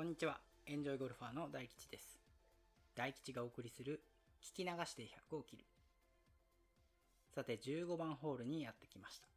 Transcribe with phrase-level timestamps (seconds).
[0.00, 0.40] こんにちは。
[0.64, 2.18] エンジョイゴルファーの大吉です。
[2.96, 4.00] 大吉がお送りする
[4.42, 5.64] 聞き流して100を切る。
[7.34, 9.28] さて、15番ホールにやってきました。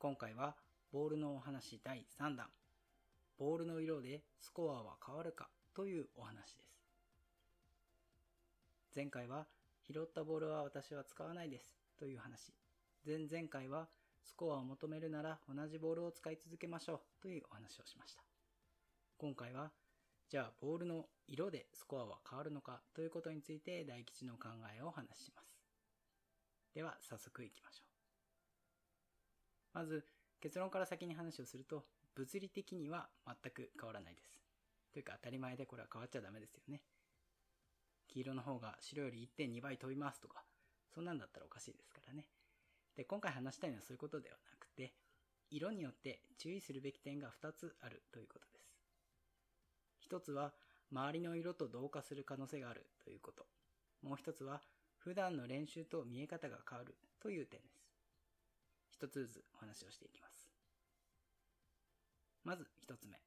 [0.00, 0.56] 今回は、
[0.92, 2.48] ボールのお話第3弾。
[3.38, 6.82] ボールの色でスコアは変わるかというお話です。
[8.92, 9.46] 前回は、
[9.86, 12.52] 拾ったボールは私は使わないですという話。
[13.06, 13.86] 前々回は、
[14.24, 18.35] スコアを求めるなら同じボールを使い続けましょうというお話をしました。
[19.18, 19.72] 今回は、
[20.28, 25.56] じゃあボールの色でスコアは変わるのかということについて大吉の考えをお話しします。
[26.74, 27.84] では早速行きましょ
[29.74, 29.78] う。
[29.78, 30.04] まず
[30.40, 31.84] 結論から先に話をすると、
[32.14, 34.38] 物理的には全く変わらないです。
[34.92, 36.82] というか当たり前でこれは変わっちゃダメですよね。
[38.08, 40.44] 黄色の方が白より1.2倍飛びますとか、
[40.94, 42.28] そんなんだったらおかしいですからね。
[42.96, 44.92] で、今回話したいのはそういうことではなくて、
[45.50, 48.55] 色によって注意するべき点が2つあるということです。
[50.06, 50.52] 一つは、
[50.92, 53.44] 周りの色と同化する可能性があるということ。
[54.02, 54.62] もう一つは、
[54.98, 57.90] 普段の練習と見え方が変わるという点です。
[58.92, 60.48] 一つずつお話をしていきます。
[62.44, 63.18] まず一つ目。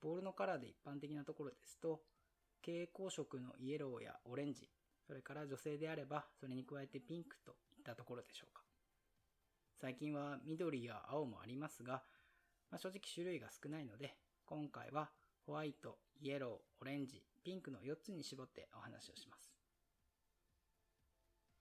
[0.00, 2.00] ボールのカラーで一般的なところですと、
[2.64, 4.70] 蛍光色のイエローやオレンジ、
[5.06, 8.62] それから女性であればそれに加えてピンクといったところでしょうか。
[9.78, 12.02] 最近は緑や青もありますが、
[12.70, 15.10] まあ、正直種類が少ないので、今回は
[15.46, 19.52] ホワイト、イエロー、オレンジ、ピンクの4つに絞ってお話をします。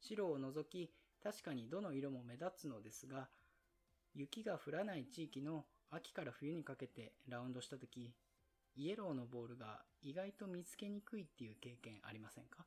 [0.01, 0.91] 白を除き、
[1.23, 3.29] 確かにどの色も目立つのですが、
[4.13, 8.13] 雪が降らない地域の秋から冬にかけてラウンドした時、
[8.75, 12.65] イエローのボールが意外と見つけにくいっていう経験ありませんか？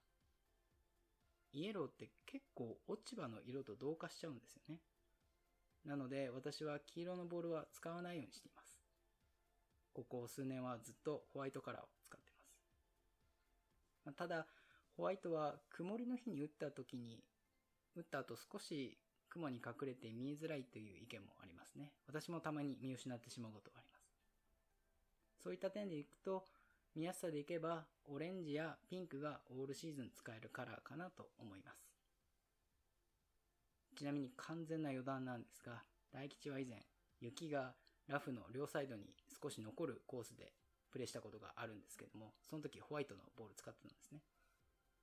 [1.53, 4.81] イエローって結構落ち葉の色と同化しちゃうんですよね。
[5.85, 8.82] なので私は黄色のボールは使わないようにしています。
[9.93, 12.33] ここ数年はずっとホワイトカラーを使って
[14.05, 14.17] ます。
[14.17, 14.47] ただ、
[14.97, 17.23] ホワイトは曇りの日に打った時に、
[17.97, 18.99] 打った後少し
[19.29, 21.93] 雲に隠れて見えづらいという意見もありますね。
[22.07, 24.05] 私もたまに見失ってしまうことがあります。
[25.43, 26.45] そういった点でいくと、
[26.95, 31.79] 見やすさでいけば、オレンジやピンクがオールシーズン使えるカラーかなと思います。
[33.97, 35.83] ちなみに完全な余談なんですが、
[36.13, 36.83] 大吉は以前、
[37.21, 37.75] 雪が
[38.09, 40.53] ラフの両サイドに少し残るコースで
[40.91, 44.21] プレイしたことがあるんですけども、その時ホワイトのボール使ってたんですね。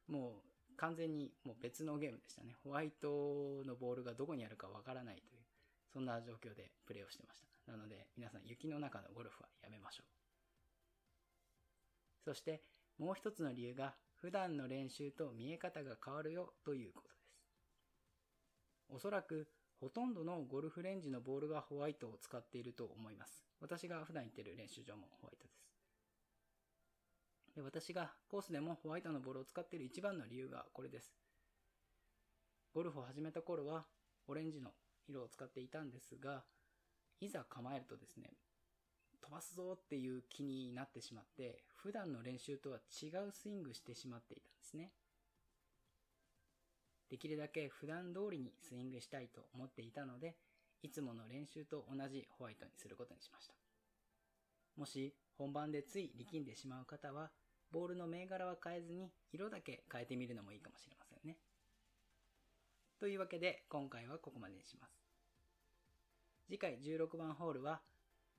[0.07, 2.55] もう完全にもう別のゲームでしたね。
[2.63, 5.41] ホワイトのボールがどこにあるかわからないという、
[5.91, 7.71] そんな状況でプレイをしてました。
[7.71, 10.05] なので皆さん雪の中のゴルフはやめましょう。
[12.25, 12.61] そして
[12.97, 17.19] もう一つの理由が普段の練習と見え方が変わるよということです。
[18.89, 19.47] おそらく
[19.79, 23.45] ほとんどのゴルフレンジのボールがホワイトを使っていると思います。
[23.61, 25.69] 私が普段行ってる練習場もホワイトです。
[27.55, 31.13] で私がコースでもホワイトのボールを使っている一番の理由がこれです。
[32.73, 33.85] ゴルフを始めた頃は
[34.27, 34.71] オレンジの
[35.07, 36.43] 色を使っていたんですが、
[37.19, 38.33] いざ構えるとですね、
[39.21, 44.91] 飛ばすぞっていう気になってしまって、普段の練習とは違うスイングしてしまっていたんですね。
[47.09, 50.35] できるだけ普段通りにスイングしたいと思っていたので、
[50.81, 53.53] いつもの練習と同じホワイトにすることにしました。
[54.77, 57.31] もし本番でつい力んでしまう方は、
[57.71, 61.37] ボールの銘柄は変えずに色だけ変えてみるのもいいかもしれませんね。
[62.99, 64.93] というわけで今回はここまでにします。
[66.47, 67.81] 次回16番ホールは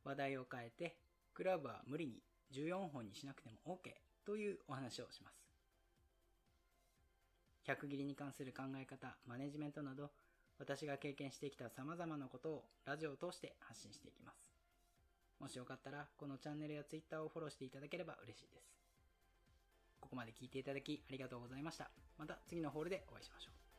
[0.05, 0.97] 話題を変えて、
[1.35, 2.23] クラブは無理に
[2.53, 3.91] 14本にしなくても OK
[4.25, 5.50] というお話をします。
[7.67, 10.11] 100切りに関する考え方、マネジメントなど、
[10.59, 14.45] 私が経験してきた様々なことをラジオを通して発信していきます。
[15.39, 18.71] もしよかったら、このチャンネルや Twitter をフォローしていただければ嬉しいです。
[20.01, 21.91] ここまで聞いていただきありがとうございました。
[22.19, 23.70] また次のホールでお会いしましょう。